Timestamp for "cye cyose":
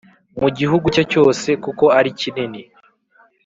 0.95-1.49